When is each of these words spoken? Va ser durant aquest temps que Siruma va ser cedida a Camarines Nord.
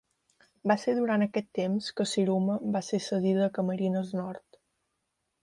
Va 0.69 0.77
ser 0.83 0.95
durant 0.99 1.25
aquest 1.25 1.49
temps 1.59 1.89
que 1.99 2.07
Siruma 2.13 2.57
va 2.77 2.83
ser 2.89 3.01
cedida 3.09 3.45
a 3.49 3.53
Camarines 3.59 4.13
Nord. 4.23 4.61